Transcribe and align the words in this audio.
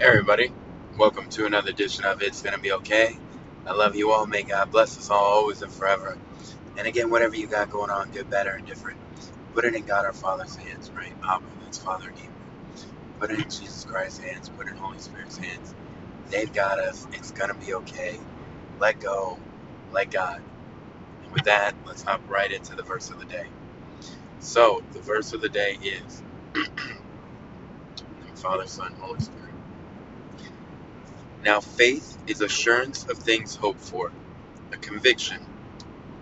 Everybody, 0.00 0.52
welcome 0.96 1.28
to 1.30 1.46
another 1.48 1.72
edition 1.72 2.06
of 2.06 2.22
It's 2.22 2.42
Gonna 2.44 2.60
Be 2.60 2.72
Okay. 2.72 3.18
I 3.66 3.74
love 3.74 3.96
you 3.96 4.12
all. 4.12 4.28
May 4.28 4.44
God 4.44 4.70
bless 4.70 4.96
us 4.96 5.10
all 5.10 5.24
always 5.24 5.64
and 5.64 5.72
forever. 5.74 6.18
And 6.78 6.86
again, 6.88 7.10
whatever 7.10 7.36
you 7.36 7.48
got 7.48 7.70
going 7.70 7.90
on, 7.90 8.10
good, 8.10 8.30
better, 8.30 8.52
and 8.52 8.66
different, 8.66 8.98
put 9.54 9.64
it 9.64 9.74
in 9.74 9.84
God 9.84 10.06
our 10.06 10.12
Father's 10.14 10.56
hands, 10.56 10.90
right? 10.92 11.14
Abba, 11.28 11.46
that's 11.62 11.78
Father 11.78 12.10
in 12.10 12.16
Put 13.20 13.30
it 13.32 13.38
in 13.40 13.44
Jesus 13.44 13.84
Christ's 13.84 14.20
hands. 14.20 14.48
Put 14.50 14.68
it 14.68 14.72
in 14.72 14.76
Holy 14.76 14.98
Spirit's 15.00 15.38
hands. 15.38 15.74
They've 16.30 16.52
got 16.52 16.78
us. 16.80 17.08
It's 17.12 17.32
gonna 17.32 17.54
be 17.54 17.74
okay. 17.74 18.20
Let 18.80 19.00
go. 19.00 19.40
Let 19.92 20.10
God. 20.10 20.42
And 21.24 21.32
with 21.32 21.44
that, 21.44 21.74
let's 21.86 22.02
hop 22.02 22.22
right 22.28 22.52
into 22.52 22.76
the 22.76 22.84
verse 22.84 23.10
of 23.10 23.20
the 23.20 23.26
day. 23.26 23.46
So, 24.40 24.82
the 24.92 25.00
verse 25.00 25.32
of 25.34 25.42
the 25.42 25.50
day 25.50 25.78
is 25.82 26.22
Father, 28.36 28.66
Son, 28.66 28.94
Holy 29.00 29.20
Spirit. 29.20 29.39
Now 31.44 31.60
faith 31.60 32.18
is 32.26 32.40
assurance 32.42 33.06
of 33.06 33.18
things 33.18 33.56
hoped 33.56 33.80
for, 33.80 34.12
a 34.72 34.78
conviction 34.78 35.46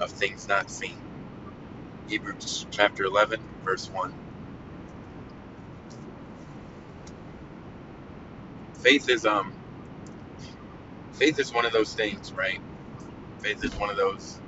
of 0.00 0.10
things 0.10 0.48
not 0.48 0.70
seen. 0.70 0.98
Hebrews 2.08 2.66
chapter 2.70 3.04
11, 3.04 3.40
verse 3.64 3.90
1. 3.90 4.14
Faith 8.74 9.08
is 9.10 9.26
um 9.26 9.54
faith 11.12 11.38
is 11.40 11.52
one 11.54 11.66
of 11.66 11.72
those 11.72 11.94
things, 11.94 12.32
right? 12.34 12.60
Faith 13.40 13.64
is 13.64 13.76
one 13.76 13.90
of 13.90 13.96
those 13.96 14.40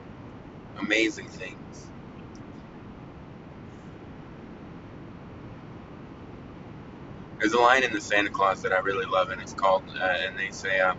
amazing 0.80 1.28
things. 1.28 1.91
There's 7.41 7.55
a 7.55 7.61
line 7.61 7.85
in 7.85 7.93
the 7.93 8.03
Santa 8.03 8.30
Clause 8.30 8.62
that 8.62 8.73
I 8.73 8.80
really 8.80 9.07
love, 9.07 9.30
and 9.30 9.43
it's 9.43 9.55
called, 9.55 9.85
uh, 9.91 10.15
and 10.29 10.39
they 10.39 10.51
say, 10.51 10.81
um, 10.81 10.98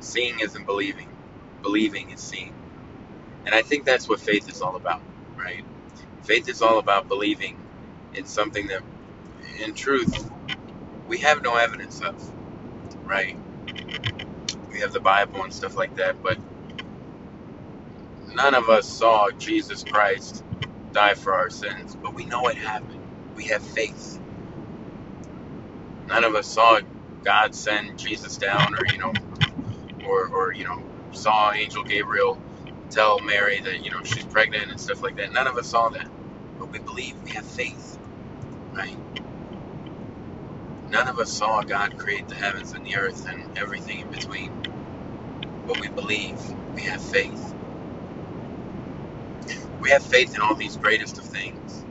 "Seeing 0.00 0.40
isn't 0.40 0.66
believing, 0.66 1.10
believing 1.62 2.10
is 2.10 2.22
seeing." 2.22 2.54
And 3.46 3.54
I 3.54 3.62
think 3.62 3.84
that's 3.86 4.08
what 4.08 4.20
faith 4.20 4.48
is 4.50 4.62
all 4.62 4.76
about, 4.76 5.02
right? 5.36 5.64
Faith 6.24 6.48
is 6.48 6.62
all 6.62 6.78
about 6.78 7.08
believing 7.08 7.58
in 8.14 8.26
something 8.26 8.68
that, 8.68 8.82
in 9.64 9.74
truth, 9.74 10.30
we 11.08 11.18
have 11.20 11.42
no 11.42 11.56
evidence 11.56 12.00
of, 12.02 12.32
right? 13.04 13.38
We 14.70 14.80
have 14.80 14.92
the 14.92 15.00
Bible 15.00 15.44
and 15.44 15.54
stuff 15.54 15.76
like 15.76 15.96
that, 15.96 16.22
but 16.22 16.38
none 18.34 18.54
of 18.54 18.68
us 18.70 18.86
saw 18.88 19.30
Jesus 19.32 19.84
Christ 19.84 20.44
die 20.92 21.14
for 21.14 21.34
our 21.34 21.50
sins, 21.50 21.96
but 21.96 22.14
we 22.14 22.26
know 22.26 22.48
it 22.48 22.56
happened. 22.58 23.00
We 23.34 23.46
have 23.46 23.62
faith 23.62 24.20
none 26.08 26.24
of 26.24 26.34
us 26.36 26.46
saw 26.48 26.80
God 27.24 27.54
send 27.54 27.98
Jesus 27.98 28.38
down, 28.38 28.74
or 28.74 28.86
you 28.92 28.98
know, 28.98 29.12
or 30.06 30.28
or 30.28 30.54
you 30.54 30.64
know, 30.64 30.82
saw 31.12 31.52
Angel 31.52 31.84
Gabriel 31.84 32.40
tell 32.90 33.20
Mary 33.20 33.60
that 33.60 33.84
you 33.84 33.90
know 33.90 34.02
she's 34.04 34.24
pregnant 34.26 34.70
and 34.70 34.80
stuff 34.80 35.02
like 35.02 35.16
that. 35.18 35.32
None 35.32 35.46
of 35.48 35.56
us 35.58 35.68
saw 35.68 35.90
that, 35.90 36.08
but 36.58 36.70
we 36.70 36.80
believe. 36.80 37.16
We 37.24 37.32
have 37.32 37.46
faith, 37.46 37.98
right? 38.72 38.98
None 40.90 41.08
of 41.08 41.18
us 41.20 41.32
saw 41.32 41.62
God 41.62 41.98
create 41.98 42.28
the 42.28 42.36
heavens 42.36 42.72
and 42.74 42.86
the 42.86 42.96
earth 42.96 43.26
and 43.28 43.58
everything 43.58 44.00
in 44.00 44.10
between, 44.10 44.52
but 45.66 45.80
we 45.80 45.88
believe. 45.88 46.40
We 46.74 46.82
have 46.84 47.02
faith. 47.02 47.54
We 49.80 49.90
have 49.90 50.04
faith 50.04 50.34
in 50.34 50.42
all 50.42 50.54
these 50.56 50.76
greatest 50.78 51.18
of 51.18 51.24
things. 51.24 51.86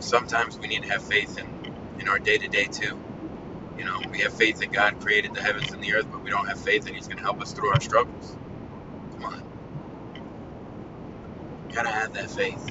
Sometimes 0.00 0.58
we 0.58 0.68
need 0.68 0.82
to 0.84 0.90
have 0.90 1.02
faith 1.02 1.38
in 1.38 1.57
in 2.00 2.08
our 2.08 2.18
day 2.18 2.38
to 2.38 2.48
day 2.48 2.66
too. 2.66 2.98
You 3.78 3.84
know, 3.84 4.00
we 4.10 4.20
have 4.20 4.34
faith 4.34 4.58
that 4.60 4.72
God 4.72 5.00
created 5.00 5.34
the 5.34 5.42
heavens 5.42 5.72
and 5.72 5.82
the 5.82 5.94
earth, 5.94 6.08
but 6.10 6.22
we 6.22 6.30
don't 6.30 6.46
have 6.48 6.60
faith 6.60 6.84
that 6.84 6.94
He's 6.94 7.06
going 7.08 7.18
to 7.18 7.24
help 7.24 7.40
us 7.42 7.52
through 7.52 7.70
our 7.70 7.80
struggles. 7.80 8.36
Come 9.12 9.24
on. 9.26 9.44
You 11.70 11.74
gotta 11.76 11.90
have 11.90 12.14
that 12.14 12.30
faith. 12.30 12.70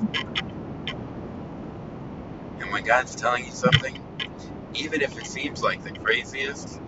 And 2.59 2.71
when 2.71 2.83
God's 2.83 3.15
telling 3.15 3.45
you 3.45 3.51
something, 3.51 4.03
even 4.75 5.01
if 5.01 5.17
it 5.19 5.27
seems 5.27 5.63
like 5.63 5.83
the 5.83 5.91
craziest, 5.91 6.81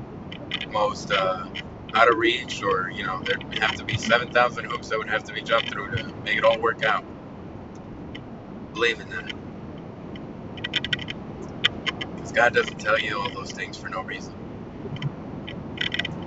most 0.72 1.12
uh, 1.12 1.48
out 1.96 2.10
of 2.10 2.18
reach, 2.18 2.64
or 2.64 2.92
you 2.92 3.04
know, 3.06 3.22
there'd 3.24 3.44
have 3.60 3.76
to 3.76 3.86
be 3.86 3.98
7,000 3.98 4.66
hoops 4.66 4.90
that 4.90 5.00
would 5.00 5.10
have 5.10 5.24
to 5.26 5.34
be 5.34 5.42
jumped 5.42 5.72
through 5.72 5.92
to 5.98 6.14
make 6.26 6.38
it 6.38 6.46
all 6.46 6.60
work 6.60 6.84
out, 6.86 7.06
believe 8.74 9.00
in 9.02 9.10
that. 9.10 9.34
God 12.40 12.54
doesn't 12.54 12.80
tell 12.80 12.98
you 12.98 13.20
all 13.20 13.30
those 13.34 13.52
things 13.52 13.78
for 13.78 13.90
no 13.90 14.02
reason. 14.04 14.34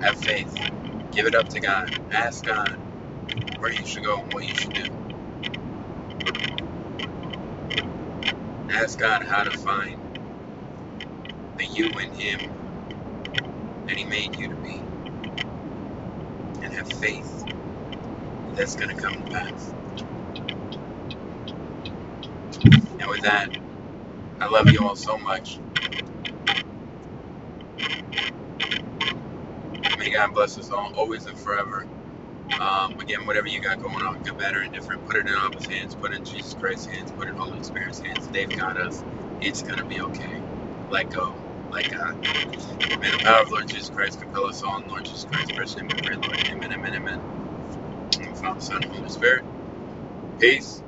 Have 0.01 0.19
faith. 0.19 0.55
Give 1.11 1.25
it 1.25 1.33
up 1.35 1.49
to 1.49 1.59
God. 1.59 1.89
Ask 2.13 2.45
God 2.45 2.79
where 3.59 3.71
you 3.73 3.85
should 3.85 4.05
go 4.05 4.21
and 4.21 4.33
what 4.33 4.47
you 4.47 4.55
should 4.55 4.73
do. 4.73 5.07
Ask 8.71 8.99
God 8.99 9.23
how 9.23 9.43
to 9.43 9.57
find 9.57 10.19
the 11.57 11.65
you 11.65 11.87
in 11.87 12.13
Him 12.13 12.65
that 13.87 13.97
He 13.97 14.05
made 14.05 14.35
you 14.37 14.49
to 14.49 14.55
be. 14.57 14.85
And 16.63 16.73
have 16.75 16.87
faith 16.87 17.43
that's 18.53 18.75
going 18.75 18.95
to 18.95 19.01
come 19.01 19.15
to 19.25 19.31
pass. 19.31 19.73
And 22.99 23.09
with 23.09 23.23
that, 23.23 23.49
I 24.41 24.47
love 24.49 24.69
you 24.71 24.79
all 24.87 24.95
so 24.95 25.17
much. 25.17 25.59
May 30.03 30.11
God 30.11 30.31
bless 30.35 30.59
us 30.59 30.71
all, 30.71 30.91
always 30.99 31.27
and 31.27 31.39
forever. 31.39 31.87
Um, 32.61 32.93
again, 33.01 33.19
whatever 33.25 33.47
you 33.47 33.61
got 33.61 33.81
going 33.81 34.03
on, 34.05 34.19
good, 34.23 34.37
better, 34.37 34.61
and 34.63 34.73
different, 34.73 35.05
put 35.05 35.17
it 35.17 35.27
in 35.27 35.33
Abba's 35.33 35.67
hands, 35.67 35.95
put 35.95 36.13
it 36.13 36.19
in 36.19 36.25
Jesus 36.25 36.55
Christ's 36.55 36.87
hands, 36.87 37.11
put 37.11 37.27
it 37.27 37.31
in 37.31 37.37
Holy 37.37 37.63
Spirit's 37.63 38.01
hands. 38.05 38.29
They've 38.33 38.49
got 38.57 38.77
us. 38.87 39.05
It's 39.41 39.63
going 39.63 39.79
to 39.79 39.85
be 39.85 40.01
okay. 40.01 40.43
Let 40.91 41.09
go. 41.11 41.37
Let 41.73 41.91
God. 41.91 42.15
May 43.01 43.11
the 43.11 43.21
power 43.23 43.41
of 43.43 43.51
Lord 43.51 43.67
Jesus 43.67 43.89
Christ 43.89 44.21
compel 44.21 44.45
us 44.47 44.63
all 44.63 44.81
in 44.81 44.87
Lord 44.89 45.05
Jesus 45.05 45.25
Christ's 45.25 45.53
precious 45.53 45.77
name 45.77 45.87
we 45.93 46.01
pray, 46.01 46.15
Lord. 46.23 46.39
Amen, 46.53 46.71
amen, 46.73 46.93
amen. 46.95 47.19
Father, 48.35 48.61
Son, 48.61 48.81
Holy 48.91 49.09
Spirit. 49.09 49.45
Peace. 50.39 50.83